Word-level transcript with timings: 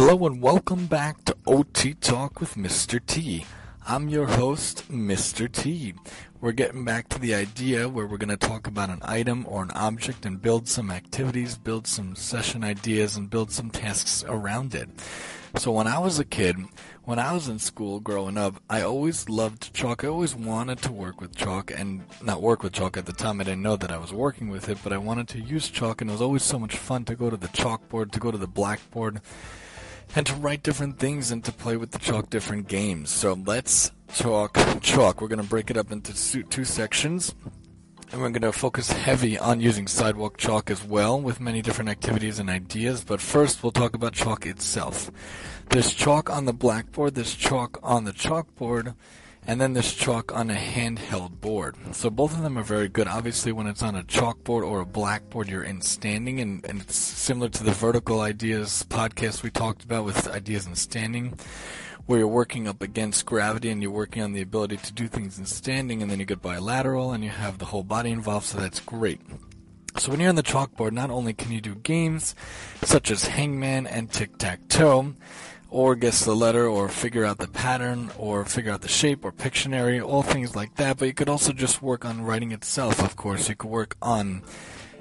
Hello 0.00 0.28
and 0.28 0.40
welcome 0.40 0.86
back 0.86 1.24
to 1.24 1.36
OT 1.44 1.92
Talk 1.94 2.38
with 2.38 2.54
Mr. 2.54 3.04
T. 3.04 3.44
I'm 3.84 4.08
your 4.08 4.28
host, 4.28 4.84
Mr. 4.88 5.50
T. 5.50 5.92
We're 6.40 6.52
getting 6.52 6.84
back 6.84 7.08
to 7.08 7.18
the 7.18 7.34
idea 7.34 7.88
where 7.88 8.06
we're 8.06 8.16
going 8.16 8.28
to 8.28 8.36
talk 8.36 8.68
about 8.68 8.90
an 8.90 9.00
item 9.02 9.44
or 9.48 9.64
an 9.64 9.72
object 9.72 10.24
and 10.24 10.40
build 10.40 10.68
some 10.68 10.92
activities, 10.92 11.58
build 11.58 11.88
some 11.88 12.14
session 12.14 12.62
ideas, 12.62 13.16
and 13.16 13.28
build 13.28 13.50
some 13.50 13.70
tasks 13.70 14.24
around 14.28 14.72
it. 14.72 14.88
So 15.56 15.72
when 15.72 15.88
I 15.88 15.98
was 15.98 16.20
a 16.20 16.24
kid, 16.24 16.58
when 17.02 17.18
I 17.18 17.32
was 17.32 17.48
in 17.48 17.58
school 17.58 17.98
growing 17.98 18.38
up, 18.38 18.62
I 18.70 18.82
always 18.82 19.28
loved 19.28 19.74
chalk. 19.74 20.04
I 20.04 20.06
always 20.06 20.36
wanted 20.36 20.80
to 20.82 20.92
work 20.92 21.20
with 21.20 21.34
chalk 21.34 21.72
and 21.72 22.04
not 22.22 22.40
work 22.40 22.62
with 22.62 22.72
chalk 22.72 22.96
at 22.96 23.06
the 23.06 23.12
time. 23.12 23.40
I 23.40 23.44
didn't 23.44 23.62
know 23.62 23.74
that 23.74 23.90
I 23.90 23.98
was 23.98 24.12
working 24.12 24.48
with 24.48 24.68
it, 24.68 24.78
but 24.84 24.92
I 24.92 24.98
wanted 24.98 25.26
to 25.30 25.40
use 25.40 25.68
chalk 25.68 26.00
and 26.00 26.08
it 26.08 26.12
was 26.12 26.22
always 26.22 26.44
so 26.44 26.56
much 26.56 26.76
fun 26.76 27.04
to 27.06 27.16
go 27.16 27.30
to 27.30 27.36
the 27.36 27.48
chalkboard, 27.48 28.12
to 28.12 28.20
go 28.20 28.30
to 28.30 28.38
the 28.38 28.46
blackboard 28.46 29.20
and 30.14 30.26
to 30.26 30.34
write 30.34 30.62
different 30.62 30.98
things 30.98 31.30
and 31.30 31.44
to 31.44 31.52
play 31.52 31.76
with 31.76 31.90
the 31.90 31.98
chalk 31.98 32.30
different 32.30 32.68
games. 32.68 33.10
So 33.10 33.34
let's 33.46 33.92
talk 34.16 34.56
chalk. 34.80 35.20
We're 35.20 35.28
going 35.28 35.42
to 35.42 35.48
break 35.48 35.70
it 35.70 35.76
up 35.76 35.92
into 35.92 36.12
two 36.44 36.64
sections. 36.64 37.34
And 38.10 38.22
we're 38.22 38.30
going 38.30 38.40
to 38.40 38.52
focus 38.52 38.90
heavy 38.90 39.38
on 39.38 39.60
using 39.60 39.86
sidewalk 39.86 40.38
chalk 40.38 40.70
as 40.70 40.82
well 40.82 41.20
with 41.20 41.40
many 41.40 41.60
different 41.60 41.90
activities 41.90 42.38
and 42.38 42.48
ideas. 42.48 43.04
But 43.04 43.20
first, 43.20 43.62
we'll 43.62 43.70
talk 43.70 43.94
about 43.94 44.14
chalk 44.14 44.46
itself. 44.46 45.10
There's 45.68 45.92
chalk 45.92 46.30
on 46.30 46.46
the 46.46 46.54
blackboard, 46.54 47.14
there's 47.14 47.34
chalk 47.34 47.78
on 47.82 48.04
the 48.04 48.12
chalkboard, 48.12 48.94
and 49.48 49.58
then 49.58 49.72
there's 49.72 49.94
chalk 49.94 50.30
on 50.36 50.50
a 50.50 50.54
handheld 50.54 51.40
board. 51.40 51.74
So 51.92 52.10
both 52.10 52.36
of 52.36 52.42
them 52.42 52.58
are 52.58 52.62
very 52.62 52.88
good. 52.88 53.08
Obviously, 53.08 53.50
when 53.50 53.66
it's 53.66 53.82
on 53.82 53.96
a 53.96 54.02
chalkboard 54.02 54.62
or 54.62 54.80
a 54.80 54.86
blackboard, 54.86 55.48
you're 55.48 55.62
in 55.62 55.80
standing, 55.80 56.38
and, 56.38 56.62
and 56.66 56.82
it's 56.82 56.96
similar 56.96 57.48
to 57.48 57.64
the 57.64 57.72
vertical 57.72 58.20
ideas 58.20 58.84
podcast 58.90 59.42
we 59.42 59.50
talked 59.50 59.82
about 59.82 60.04
with 60.04 60.28
ideas 60.28 60.66
in 60.66 60.74
standing, 60.74 61.38
where 62.04 62.18
you're 62.18 62.28
working 62.28 62.68
up 62.68 62.82
against 62.82 63.24
gravity 63.24 63.70
and 63.70 63.80
you're 63.82 63.90
working 63.90 64.22
on 64.22 64.34
the 64.34 64.42
ability 64.42 64.76
to 64.76 64.92
do 64.92 65.08
things 65.08 65.38
in 65.38 65.46
standing, 65.46 66.02
and 66.02 66.10
then 66.10 66.20
you 66.20 66.26
get 66.26 66.42
bilateral 66.42 67.12
and 67.12 67.24
you 67.24 67.30
have 67.30 67.56
the 67.56 67.64
whole 67.64 67.82
body 67.82 68.10
involved, 68.10 68.44
so 68.44 68.58
that's 68.58 68.80
great. 68.80 69.20
So 69.96 70.10
when 70.10 70.20
you're 70.20 70.28
on 70.28 70.36
the 70.36 70.42
chalkboard, 70.42 70.92
not 70.92 71.10
only 71.10 71.32
can 71.32 71.52
you 71.52 71.62
do 71.62 71.74
games 71.74 72.34
such 72.82 73.10
as 73.10 73.24
hangman 73.28 73.86
and 73.86 74.12
tic-tac-toe, 74.12 75.14
or 75.70 75.94
guess 75.94 76.24
the 76.24 76.34
letter 76.34 76.66
or 76.66 76.88
figure 76.88 77.24
out 77.24 77.38
the 77.38 77.48
pattern 77.48 78.10
or 78.16 78.44
figure 78.44 78.72
out 78.72 78.80
the 78.80 78.88
shape 78.88 79.24
or 79.24 79.32
Pictionary, 79.32 80.02
all 80.02 80.22
things 80.22 80.56
like 80.56 80.74
that. 80.76 80.98
But 80.98 81.06
you 81.06 81.14
could 81.14 81.28
also 81.28 81.52
just 81.52 81.82
work 81.82 82.04
on 82.04 82.22
writing 82.22 82.52
itself, 82.52 83.02
of 83.02 83.16
course. 83.16 83.48
You 83.48 83.54
could 83.54 83.70
work 83.70 83.96
on 84.00 84.42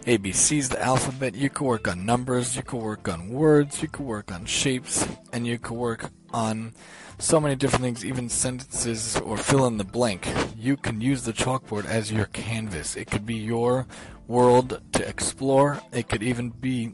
ABCs, 0.06 0.70
the 0.70 0.82
alphabet. 0.82 1.36
You 1.36 1.50
could 1.50 1.66
work 1.66 1.88
on 1.88 2.06
numbers. 2.06 2.56
You 2.56 2.64
could 2.64 2.82
work 2.82 3.08
on 3.08 3.30
words. 3.30 3.82
You 3.82 3.88
could 3.88 4.06
work 4.06 4.32
on 4.32 4.46
shapes. 4.46 5.08
And 5.32 5.48
you 5.48 5.58
could 5.58 5.78
work 5.78 6.12
on 6.34 6.74
so 7.18 7.40
many 7.40 7.56
different 7.56 7.84
things, 7.84 8.06
even 8.06 8.30
sentences 8.30 9.18
or 9.18 9.38
fill 9.38 9.68
in 9.68 9.78
the 9.78 9.84
blank. 9.84 10.28
You 10.56 10.78
can 10.78 11.02
use 11.02 11.24
the 11.24 11.34
chalkboard 11.34 11.86
as 11.86 12.12
your 12.12 12.26
canvas. 12.26 12.96
It 12.96 13.10
could 13.10 13.26
be 13.26 13.36
your 13.36 13.88
world 14.28 14.82
to 14.94 15.08
explore. 15.08 15.80
It 15.92 16.10
could 16.10 16.24
even 16.24 16.50
be 16.50 16.94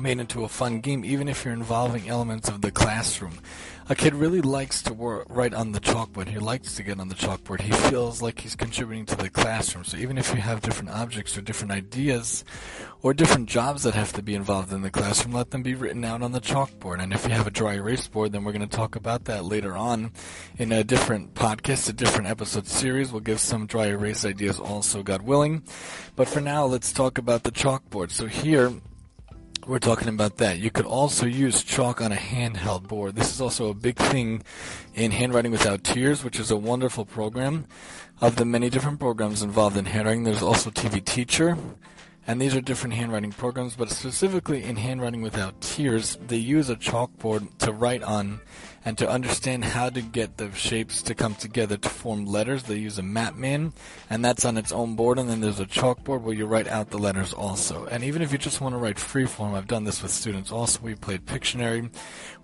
made 0.00 0.18
into 0.18 0.44
a 0.44 0.48
fun 0.48 0.80
game, 0.80 1.04
even 1.04 1.28
if 1.28 1.44
you're 1.44 1.54
involving 1.54 2.08
elements 2.08 2.48
of 2.48 2.60
the 2.60 2.70
classroom. 2.70 3.38
A 3.90 3.96
kid 3.96 4.14
really 4.14 4.40
likes 4.40 4.82
to 4.82 4.94
work, 4.94 5.26
write 5.28 5.52
on 5.52 5.72
the 5.72 5.80
chalkboard. 5.80 6.28
He 6.28 6.38
likes 6.38 6.76
to 6.76 6.84
get 6.84 7.00
on 7.00 7.08
the 7.08 7.16
chalkboard. 7.16 7.60
He 7.60 7.72
feels 7.72 8.22
like 8.22 8.38
he's 8.38 8.54
contributing 8.54 9.04
to 9.06 9.16
the 9.16 9.28
classroom. 9.28 9.82
So 9.82 9.96
even 9.96 10.16
if 10.16 10.32
you 10.32 10.40
have 10.40 10.60
different 10.60 10.90
objects 10.90 11.36
or 11.36 11.40
different 11.40 11.72
ideas 11.72 12.44
or 13.02 13.12
different 13.12 13.48
jobs 13.48 13.82
that 13.82 13.94
have 13.94 14.12
to 14.12 14.22
be 14.22 14.36
involved 14.36 14.72
in 14.72 14.82
the 14.82 14.92
classroom, 14.92 15.34
let 15.34 15.50
them 15.50 15.64
be 15.64 15.74
written 15.74 16.04
out 16.04 16.22
on 16.22 16.30
the 16.30 16.40
chalkboard. 16.40 17.02
And 17.02 17.12
if 17.12 17.24
you 17.24 17.32
have 17.32 17.48
a 17.48 17.50
dry 17.50 17.74
erase 17.74 18.06
board, 18.06 18.30
then 18.30 18.44
we're 18.44 18.52
going 18.52 18.68
to 18.68 18.76
talk 18.76 18.94
about 18.94 19.24
that 19.24 19.44
later 19.44 19.76
on 19.76 20.12
in 20.56 20.70
a 20.70 20.84
different 20.84 21.34
podcast, 21.34 21.88
a 21.88 21.92
different 21.92 22.28
episode 22.28 22.68
series. 22.68 23.10
We'll 23.10 23.22
give 23.22 23.40
some 23.40 23.66
dry 23.66 23.86
erase 23.86 24.24
ideas 24.24 24.60
also, 24.60 25.02
God 25.02 25.22
willing. 25.22 25.64
But 26.14 26.28
for 26.28 26.40
now, 26.40 26.64
let's 26.64 26.92
talk 26.92 27.18
about 27.18 27.42
the 27.42 27.50
chalkboard. 27.50 28.12
So 28.12 28.26
here, 28.26 28.72
we're 29.70 29.78
talking 29.78 30.08
about 30.08 30.38
that. 30.38 30.58
You 30.58 30.68
could 30.68 30.84
also 30.84 31.26
use 31.26 31.62
chalk 31.62 32.00
on 32.00 32.10
a 32.10 32.16
handheld 32.16 32.88
board. 32.88 33.14
This 33.14 33.32
is 33.32 33.40
also 33.40 33.68
a 33.68 33.74
big 33.74 33.94
thing 33.94 34.42
in 34.96 35.12
Handwriting 35.12 35.52
Without 35.52 35.84
Tears, 35.84 36.24
which 36.24 36.40
is 36.40 36.50
a 36.50 36.56
wonderful 36.56 37.04
program. 37.04 37.66
Of 38.20 38.34
the 38.34 38.44
many 38.44 38.68
different 38.68 38.98
programs 38.98 39.44
involved 39.44 39.76
in 39.76 39.84
handwriting, 39.84 40.24
there's 40.24 40.42
also 40.42 40.70
TV 40.70 41.02
Teacher, 41.04 41.56
and 42.26 42.40
these 42.40 42.54
are 42.54 42.60
different 42.60 42.94
handwriting 42.94 43.32
programs, 43.32 43.74
but 43.74 43.90
specifically 43.90 44.62
in 44.62 44.76
Handwriting 44.76 45.22
Without 45.22 45.60
Tears, 45.60 46.18
they 46.26 46.36
use 46.36 46.68
a 46.68 46.76
chalkboard 46.76 47.56
to 47.58 47.72
write 47.72 48.02
on 48.02 48.40
and 48.84 48.96
to 48.98 49.08
understand 49.08 49.64
how 49.64 49.90
to 49.90 50.00
get 50.00 50.36
the 50.36 50.50
shapes 50.52 51.02
to 51.02 51.14
come 51.14 51.34
together 51.34 51.76
to 51.76 51.88
form 51.88 52.24
letters. 52.26 52.62
They 52.62 52.76
use 52.76 52.98
a 52.98 53.02
Mat 53.02 53.36
Man, 53.36 53.72
and 54.08 54.24
that's 54.24 54.44
on 54.44 54.56
its 54.56 54.72
own 54.72 54.96
board, 54.96 55.18
and 55.18 55.28
then 55.28 55.40
there's 55.40 55.60
a 55.60 55.66
chalkboard 55.66 56.22
where 56.22 56.34
you 56.34 56.46
write 56.46 56.68
out 56.68 56.90
the 56.90 56.98
letters 56.98 57.32
also. 57.32 57.86
And 57.86 58.04
even 58.04 58.22
if 58.22 58.32
you 58.32 58.38
just 58.38 58.60
want 58.60 58.74
to 58.74 58.78
write 58.78 58.96
freeform, 58.96 59.54
I've 59.54 59.66
done 59.66 59.84
this 59.84 60.02
with 60.02 60.12
students 60.12 60.52
also. 60.52 60.80
We 60.82 60.94
played 60.94 61.26
Pictionary, 61.26 61.90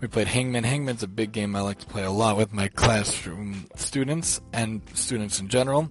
we 0.01 0.09
played 0.09 0.29
Hangman. 0.29 0.65
Hangman's 0.65 1.03
a 1.03 1.09
big 1.09 1.33
game 1.33 1.55
I 1.55 1.61
like 1.61 1.79
to 1.79 1.87
play 1.87 2.05
a 2.05 2.11
lot 2.11 2.37
with 2.37 2.53
my 2.53 2.69
classroom 2.69 3.67
students 3.77 4.41
and 4.53 4.83
students 4.95 5.41
in 5.41 5.49
general 5.49 5.91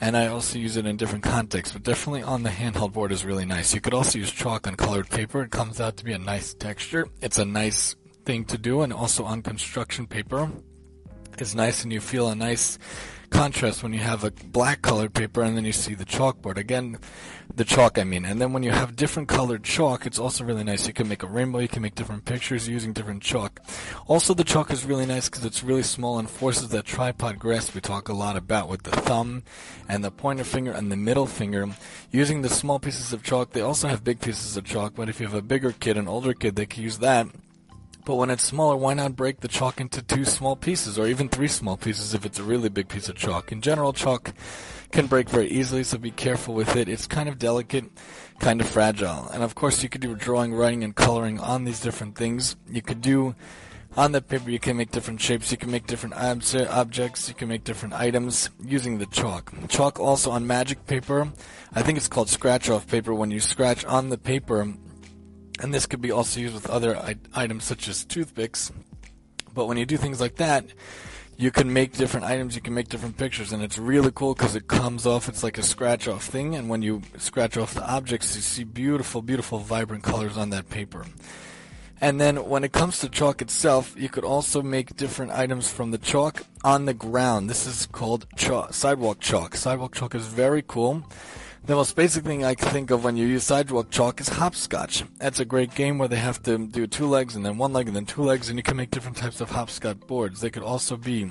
and 0.00 0.16
I 0.16 0.26
also 0.26 0.58
use 0.58 0.76
it 0.76 0.86
in 0.86 0.96
different 0.96 1.24
contexts, 1.24 1.72
but 1.72 1.82
definitely 1.82 2.22
on 2.22 2.42
the 2.42 2.50
handheld 2.50 2.92
board 2.92 3.12
is 3.12 3.24
really 3.24 3.46
nice. 3.46 3.74
You 3.74 3.80
could 3.80 3.94
also 3.94 4.18
use 4.18 4.30
chalk 4.30 4.66
on 4.66 4.76
colored 4.76 5.08
paper. 5.08 5.42
It 5.42 5.50
comes 5.50 5.80
out 5.80 5.96
to 5.98 6.04
be 6.04 6.12
a 6.12 6.18
nice 6.18 6.54
texture. 6.54 7.08
It's 7.20 7.38
a 7.38 7.44
nice 7.44 7.96
thing 8.24 8.44
to 8.46 8.58
do, 8.58 8.82
and 8.82 8.92
also 8.92 9.24
on 9.24 9.42
construction 9.42 10.06
paper. 10.06 10.50
It's 11.38 11.54
nice 11.54 11.82
and 11.82 11.92
you 11.92 12.00
feel 12.00 12.28
a 12.28 12.34
nice 12.34 12.78
contrast 13.26 13.82
when 13.82 13.92
you 13.92 14.00
have 14.00 14.24
a 14.24 14.30
black 14.30 14.82
colored 14.82 15.14
paper 15.14 15.42
and 15.42 15.56
then 15.56 15.64
you 15.64 15.72
see 15.72 15.94
the 15.94 16.04
chalkboard. 16.04 16.56
Again, 16.56 16.98
the 17.54 17.64
chalk, 17.64 17.98
I 17.98 18.04
mean. 18.04 18.24
And 18.24 18.40
then 18.40 18.52
when 18.52 18.62
you 18.62 18.70
have 18.70 18.96
different 18.96 19.28
colored 19.28 19.64
chalk, 19.64 20.06
it's 20.06 20.18
also 20.18 20.44
really 20.44 20.64
nice. 20.64 20.86
You 20.86 20.92
can 20.92 21.08
make 21.08 21.22
a 21.22 21.26
rainbow, 21.26 21.58
you 21.58 21.68
can 21.68 21.82
make 21.82 21.94
different 21.94 22.24
pictures 22.24 22.68
using 22.68 22.92
different 22.92 23.22
chalk. 23.22 23.60
Also, 24.06 24.34
the 24.34 24.44
chalk 24.44 24.70
is 24.70 24.84
really 24.84 25.06
nice 25.06 25.28
because 25.28 25.44
it's 25.44 25.62
really 25.62 25.82
small 25.82 26.18
and 26.18 26.28
forces 26.28 26.68
that 26.70 26.84
tripod 26.84 27.38
grasp 27.38 27.74
we 27.74 27.80
talk 27.80 28.08
a 28.08 28.12
lot 28.12 28.36
about 28.36 28.68
with 28.68 28.82
the 28.82 28.90
thumb 28.90 29.42
and 29.88 30.04
the 30.04 30.10
pointer 30.10 30.44
finger 30.44 30.72
and 30.72 30.90
the 30.90 30.96
middle 30.96 31.26
finger. 31.26 31.68
Using 32.10 32.42
the 32.42 32.48
small 32.48 32.78
pieces 32.78 33.12
of 33.12 33.22
chalk, 33.22 33.52
they 33.52 33.60
also 33.60 33.88
have 33.88 34.04
big 34.04 34.20
pieces 34.20 34.56
of 34.56 34.64
chalk, 34.64 34.94
but 34.94 35.08
if 35.08 35.20
you 35.20 35.26
have 35.26 35.34
a 35.34 35.42
bigger 35.42 35.72
kid, 35.72 35.96
an 35.96 36.08
older 36.08 36.34
kid, 36.34 36.56
they 36.56 36.66
can 36.66 36.82
use 36.82 36.98
that 36.98 37.28
but 38.06 38.14
when 38.14 38.30
it's 38.30 38.44
smaller, 38.44 38.76
why 38.76 38.94
not 38.94 39.16
break 39.16 39.40
the 39.40 39.48
chalk 39.48 39.80
into 39.80 40.00
two 40.00 40.24
small 40.24 40.54
pieces 40.54 40.96
or 40.96 41.08
even 41.08 41.28
three 41.28 41.48
small 41.48 41.76
pieces 41.76 42.14
if 42.14 42.24
it's 42.24 42.38
a 42.38 42.44
really 42.44 42.68
big 42.68 42.88
piece 42.88 43.08
of 43.08 43.16
chalk? 43.16 43.50
In 43.50 43.60
general, 43.60 43.92
chalk 43.92 44.32
can 44.92 45.08
break 45.08 45.28
very 45.28 45.48
easily, 45.48 45.82
so 45.82 45.98
be 45.98 46.12
careful 46.12 46.54
with 46.54 46.76
it. 46.76 46.88
It's 46.88 47.08
kind 47.08 47.28
of 47.28 47.36
delicate, 47.36 47.86
kind 48.38 48.60
of 48.60 48.68
fragile. 48.68 49.28
And 49.34 49.42
of 49.42 49.56
course, 49.56 49.82
you 49.82 49.88
could 49.88 50.02
do 50.02 50.14
drawing, 50.14 50.54
writing, 50.54 50.84
and 50.84 50.94
coloring 50.94 51.40
on 51.40 51.64
these 51.64 51.80
different 51.80 52.16
things. 52.16 52.54
You 52.70 52.80
could 52.80 53.00
do 53.00 53.34
on 53.96 54.12
the 54.12 54.22
paper, 54.22 54.50
you 54.50 54.60
can 54.60 54.76
make 54.76 54.92
different 54.92 55.20
shapes, 55.20 55.50
you 55.50 55.56
can 55.56 55.72
make 55.72 55.88
different 55.88 56.14
objects, 56.14 57.28
you 57.28 57.34
can 57.34 57.48
make 57.48 57.64
different 57.64 57.94
items 57.94 58.50
using 58.62 58.98
the 58.98 59.06
chalk. 59.06 59.52
Chalk 59.68 59.98
also 59.98 60.30
on 60.30 60.46
magic 60.46 60.86
paper, 60.86 61.32
I 61.72 61.82
think 61.82 61.98
it's 61.98 62.06
called 62.06 62.28
scratch 62.28 62.70
off 62.70 62.86
paper. 62.86 63.12
When 63.12 63.32
you 63.32 63.40
scratch 63.40 63.84
on 63.84 64.10
the 64.10 64.18
paper, 64.18 64.74
and 65.60 65.72
this 65.72 65.86
could 65.86 66.00
be 66.00 66.10
also 66.10 66.40
used 66.40 66.54
with 66.54 66.68
other 66.68 66.96
I- 66.96 67.16
items 67.34 67.64
such 67.64 67.88
as 67.88 68.04
toothpicks. 68.04 68.72
But 69.54 69.66
when 69.66 69.78
you 69.78 69.86
do 69.86 69.96
things 69.96 70.20
like 70.20 70.36
that, 70.36 70.66
you 71.38 71.50
can 71.50 71.72
make 71.72 71.96
different 71.96 72.26
items, 72.26 72.54
you 72.54 72.62
can 72.62 72.74
make 72.74 72.88
different 72.88 73.16
pictures, 73.16 73.52
and 73.52 73.62
it's 73.62 73.78
really 73.78 74.10
cool 74.14 74.34
because 74.34 74.54
it 74.54 74.68
comes 74.68 75.06
off, 75.06 75.28
it's 75.28 75.42
like 75.42 75.58
a 75.58 75.62
scratch 75.62 76.08
off 76.08 76.24
thing, 76.24 76.54
and 76.54 76.68
when 76.68 76.82
you 76.82 77.02
scratch 77.18 77.56
off 77.56 77.74
the 77.74 77.86
objects, 77.86 78.34
you 78.34 78.42
see 78.42 78.64
beautiful, 78.64 79.20
beautiful, 79.20 79.58
vibrant 79.58 80.02
colors 80.02 80.36
on 80.38 80.50
that 80.50 80.70
paper. 80.70 81.04
And 82.00 82.20
then 82.20 82.48
when 82.48 82.64
it 82.64 82.72
comes 82.72 82.98
to 83.00 83.08
chalk 83.08 83.40
itself, 83.40 83.94
you 83.98 84.10
could 84.10 84.24
also 84.24 84.62
make 84.62 84.96
different 84.96 85.32
items 85.32 85.70
from 85.70 85.90
the 85.90 85.98
chalk 85.98 86.42
on 86.62 86.84
the 86.84 86.92
ground. 86.94 87.48
This 87.48 87.66
is 87.66 87.86
called 87.86 88.26
chalk, 88.36 88.74
sidewalk 88.74 89.20
chalk. 89.20 89.56
Sidewalk 89.56 89.94
chalk 89.94 90.14
is 90.14 90.26
very 90.26 90.62
cool 90.66 91.04
the 91.66 91.74
most 91.74 91.96
basic 91.96 92.22
thing 92.22 92.44
I 92.44 92.54
can 92.54 92.68
think 92.68 92.92
of 92.92 93.02
when 93.02 93.16
you 93.16 93.26
use 93.26 93.42
sidewalk 93.42 93.90
chalk 93.90 94.20
is 94.20 94.28
hopscotch. 94.28 95.04
That's 95.18 95.40
a 95.40 95.44
great 95.44 95.74
game 95.74 95.98
where 95.98 96.06
they 96.06 96.16
have 96.16 96.40
to 96.44 96.58
do 96.58 96.86
two 96.86 97.06
legs 97.08 97.34
and 97.34 97.44
then 97.44 97.58
one 97.58 97.72
leg 97.72 97.88
and 97.88 97.96
then 97.96 98.06
two 98.06 98.22
legs, 98.22 98.48
and 98.48 98.56
you 98.56 98.62
can 98.62 98.76
make 98.76 98.92
different 98.92 99.16
types 99.16 99.40
of 99.40 99.50
hopscotch 99.50 99.98
boards. 100.06 100.40
They 100.40 100.50
could 100.50 100.62
also 100.62 100.96
be, 100.96 101.28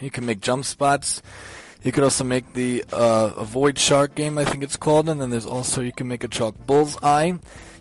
you 0.00 0.10
can 0.10 0.24
make 0.24 0.40
jump 0.40 0.64
spots. 0.64 1.20
You 1.82 1.92
could 1.92 2.04
also 2.04 2.24
make 2.24 2.54
the 2.54 2.84
uh, 2.92 3.32
avoid 3.36 3.78
shark 3.78 4.14
game, 4.14 4.38
I 4.38 4.44
think 4.44 4.62
it's 4.62 4.76
called, 4.76 5.08
and 5.08 5.20
then 5.20 5.30
there's 5.30 5.46
also 5.46 5.82
you 5.82 5.92
can 5.92 6.08
make 6.08 6.24
a 6.24 6.28
chalk 6.28 6.54
bullseye. 6.66 7.32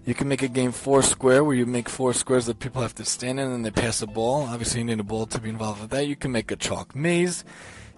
You 0.05 0.13
can 0.15 0.27
make 0.27 0.41
a 0.41 0.47
game 0.47 0.71
four 0.71 1.03
square 1.03 1.43
where 1.43 1.55
you 1.55 1.67
make 1.67 1.87
four 1.87 2.11
squares 2.13 2.47
that 2.47 2.59
people 2.59 2.81
have 2.81 2.95
to 2.95 3.05
stand 3.05 3.39
in 3.39 3.49
and 3.49 3.63
they 3.63 3.71
pass 3.71 4.01
a 4.01 4.07
ball. 4.07 4.41
Obviously, 4.41 4.79
you 4.79 4.85
need 4.85 4.99
a 4.99 5.03
ball 5.03 5.27
to 5.27 5.39
be 5.39 5.49
involved 5.49 5.81
with 5.81 5.91
that. 5.91 6.07
You 6.07 6.15
can 6.15 6.31
make 6.31 6.51
a 6.51 6.55
chalk 6.55 6.95
maze. 6.95 7.45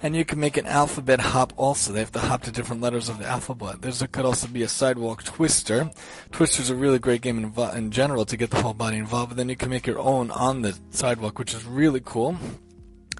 And 0.03 0.17
you 0.17 0.25
can 0.25 0.37
make 0.37 0.57
an 0.57 0.65
alphabet 0.65 1.21
hop 1.21 1.53
also. 1.55 1.93
They 1.93 1.99
have 2.01 2.11
to 2.11 2.19
hop 2.19 2.41
to 2.43 2.51
different 2.51 2.81
letters 2.81 3.07
of 3.07 3.19
the 3.19 3.25
alphabet. 3.25 3.81
There 3.81 4.07
could 4.09 4.25
also 4.25 4.47
be 4.47 4.61
a 4.61 4.67
sidewalk 4.67 5.23
twister. 5.23 5.89
Twister's 6.29 6.69
a 6.69 6.75
really 6.75 6.99
great 6.99 7.21
game 7.21 7.37
in, 7.37 7.53
in 7.73 7.89
general 7.89 8.25
to 8.25 8.35
get 8.35 8.49
the 8.49 8.61
whole 8.61 8.73
body 8.73 8.97
involved, 8.97 9.29
but 9.29 9.37
then 9.37 9.47
you 9.47 9.55
can 9.55 9.69
make 9.69 9.87
your 9.87 9.99
own 9.99 10.29
on 10.29 10.61
the 10.61 10.77
sidewalk, 10.89 11.39
which 11.39 11.53
is 11.53 11.63
really 11.63 12.01
cool. 12.03 12.37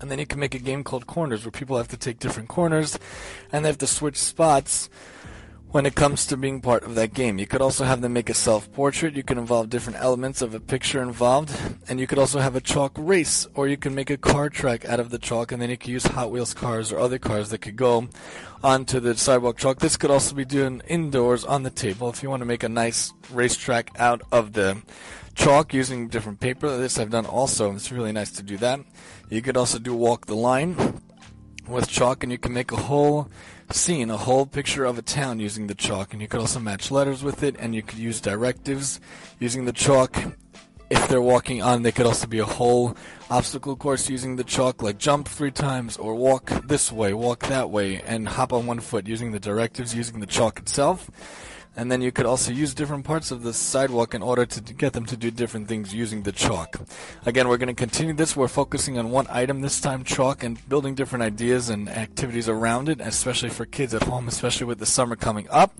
And 0.01 0.12
then 0.12 0.19
you 0.19 0.25
can 0.25 0.41
make 0.41 0.56
a 0.56 0.59
game 0.59 0.83
called 0.83 1.07
Corners, 1.07 1.45
where 1.45 1.51
people 1.51 1.77
have 1.77 1.88
to 1.88 1.97
take 1.97 2.19
different 2.19 2.50
corners, 2.50 3.00
and 3.53 3.63
they 3.63 3.69
have 3.69 3.77
to 3.77 3.88
switch 3.88 4.18
spots 4.18 4.89
when 5.74 5.88
it 5.88 5.96
comes 5.96 6.28
to 6.28 6.38
being 6.38 6.62
part 6.62 6.84
of 6.84 6.94
that 6.94 7.16
game. 7.16 7.40
You 7.40 7.48
could 7.48 7.60
also 7.60 7.84
have 7.84 8.02
them 8.02 8.14
make 8.14 8.30
a 8.30 8.36
self-portrait. 8.36 9.16
You 9.16 9.24
can 9.24 9.40
involve 9.40 9.72
different 9.72 9.98
elements 10.00 10.44
of 10.44 10.54
a 10.54 10.60
picture 10.60 11.02
involved. 11.02 11.52
And 11.90 12.00
you 12.00 12.06
could 12.06 12.20
also 12.20 12.38
have 12.38 12.56
a 12.56 12.62
chalk 12.62 12.92
race, 12.96 13.48
or 13.56 13.68
you 13.68 13.75
can 13.75 13.96
make 13.96 14.12
a 14.12 14.18
car 14.18 14.52
track 14.52 14.86
out 14.86 15.00
of 15.00 15.10
the 15.10 15.18
chalk, 15.18 15.52
and 15.52 15.60
then 15.60 15.72
you 15.72 15.78
could 15.78 15.90
use 15.90 16.06
Hot 16.06 16.30
Wheels 16.30 16.54
cars 16.54 16.92
or 16.92 17.00
other 17.00 17.18
cars 17.18 17.50
that 17.50 17.58
could 17.58 17.75
go 17.75 18.08
onto 18.64 19.00
the 19.00 19.18
sidewalk 19.18 19.58
chalk. 19.58 19.80
This 19.80 19.98
could 19.98 20.12
also 20.12 20.36
be 20.36 20.46
done 20.46 20.84
indoors 20.88 21.44
on 21.44 21.64
the 21.64 21.72
table 21.72 22.08
if 22.08 22.22
you 22.22 22.30
want 22.30 22.42
to 22.42 22.46
make 22.46 22.62
a 22.62 22.69
nice 22.69 23.12
racetrack 23.31 24.00
out 24.00 24.22
of 24.31 24.54
the 24.54 24.80
chalk 25.34 25.74
using 25.74 26.08
different 26.08 26.40
paper. 26.40 26.78
This 26.78 27.00
I've 27.00 27.10
done 27.10 27.26
also. 27.26 27.74
It's 27.74 27.92
really 27.92 28.12
nice 28.12 28.30
to 28.34 28.44
do 28.44 28.58
that. 28.58 28.80
You 29.28 29.42
could 29.42 29.58
also 29.58 29.80
do 29.80 29.96
walk 29.96 30.28
the 30.28 30.36
line 30.36 31.02
with 31.68 31.90
chalk, 31.90 32.22
and 32.22 32.31
you 32.31 32.38
can 32.38 32.54
make 32.54 32.72
a 32.72 32.78
whole 32.78 33.28
scene, 33.74 34.10
a 34.10 34.18
whole 34.18 34.46
picture 34.46 34.86
of 34.86 34.98
a 34.98 35.02
town 35.02 35.40
using 35.40 35.68
the 35.68 35.75
chalk, 35.75 36.14
and 36.14 36.22
you 36.22 36.28
could 36.28 36.40
also 36.40 36.60
match 36.60 36.92
letters 36.92 37.24
with 37.24 37.44
it, 37.44 37.56
and 37.60 37.74
you 37.74 37.81
could 37.81 38.00
use 38.00 38.22
directives 38.22 39.00
using 39.40 39.66
the 39.66 39.74
chalk. 39.74 40.16
If 40.90 41.08
they're 41.08 41.22
walking 41.22 41.62
on, 41.62 41.81
they 41.81 41.92
could 41.92 42.06
also 42.06 42.28
be 42.28 42.40
a 42.40 42.46
whole 42.46 42.96
obstacle 43.30 43.75
course 43.75 44.10
using 44.10 44.36
the 44.36 44.44
chalk, 44.44 44.84
like 44.84 44.98
jump 44.98 45.28
three 45.28 45.52
times, 45.52 45.98
or 45.98 46.16
walk 46.16 46.50
this 46.68 46.92
way, 46.92 47.14
walk 47.14 47.48
that 47.48 47.70
way, 47.70 48.02
and 48.02 48.28
hop 48.28 48.54
on 48.54 48.68
one 48.68 48.80
foot 48.80 49.08
using 49.08 49.31
the 49.31 49.40
directives 49.40 49.96
using 49.96 50.19
the 50.19 50.28
chalk 50.28 50.60
itself 50.60 51.10
and 51.75 51.92
then 51.92 52.02
you 52.02 52.12
could 52.12 52.25
also 52.25 52.52
use 52.52 52.74
different 52.74 53.04
parts 53.04 53.31
of 53.31 53.44
the 53.44 53.54
sidewalk 53.54 54.14
in 54.14 54.22
order 54.22 54.46
to 54.46 54.62
get 54.74 54.94
them 54.94 55.06
to 55.08 55.18
do 55.18 55.31
different 55.31 55.68
things 55.68 55.94
using 55.94 56.24
the 56.24 56.31
chalk. 56.31 56.81
Again, 57.25 57.48
we're 57.48 57.58
going 57.58 57.68
to 57.68 57.74
continue 57.74 58.14
this. 58.14 58.36
We're 58.36 58.48
focusing 58.48 59.00
on 59.00 59.10
one 59.10 59.25
item 59.30 59.62
this 59.62 59.81
time, 59.81 60.04
chalk, 60.04 60.44
and 60.44 60.58
building 60.70 60.94
different 60.94 61.24
ideas 61.24 61.70
and 61.70 61.90
activities 61.90 62.48
around 62.48 62.90
it, 62.90 63.02
especially 63.02 63.50
for 63.50 63.66
kids 63.66 63.94
at 63.94 64.04
home, 64.04 64.28
especially 64.28 64.68
with 64.68 64.80
the 64.80 64.86
summer 64.86 65.16
coming 65.16 65.48
up. 65.50 65.74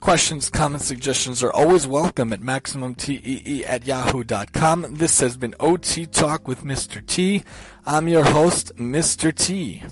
Questions, 0.00 0.50
comments, 0.50 0.86
suggestions 0.86 1.42
are 1.42 1.52
always 1.52 1.86
welcome 1.86 2.32
at 2.32 2.40
MaximumTEE 2.40 3.64
at 3.66 3.86
yahoo.com. 3.86 4.94
This 4.94 5.20
has 5.20 5.36
been 5.36 5.54
OT 5.60 6.06
Talk 6.06 6.48
with 6.48 6.62
Mr. 6.64 7.04
T. 7.06 7.44
I'm 7.86 8.08
your 8.08 8.24
host, 8.24 8.74
Mr. 8.76 9.34
T. 9.34 9.82